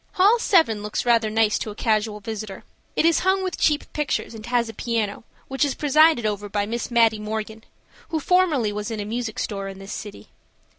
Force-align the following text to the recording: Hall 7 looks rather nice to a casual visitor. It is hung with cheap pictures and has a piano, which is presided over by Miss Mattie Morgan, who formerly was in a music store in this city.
Hall 0.13 0.39
7 0.39 0.81
looks 0.81 1.05
rather 1.05 1.29
nice 1.29 1.59
to 1.59 1.69
a 1.69 1.75
casual 1.75 2.21
visitor. 2.21 2.63
It 2.95 3.05
is 3.05 3.19
hung 3.19 3.43
with 3.43 3.59
cheap 3.59 3.83
pictures 3.93 4.33
and 4.33 4.43
has 4.47 4.67
a 4.67 4.73
piano, 4.73 5.25
which 5.47 5.63
is 5.63 5.75
presided 5.75 6.25
over 6.25 6.49
by 6.49 6.65
Miss 6.65 6.89
Mattie 6.89 7.19
Morgan, 7.19 7.63
who 8.09 8.19
formerly 8.19 8.71
was 8.73 8.89
in 8.89 8.99
a 8.99 9.05
music 9.05 9.37
store 9.37 9.67
in 9.67 9.77
this 9.77 9.93
city. 9.93 10.29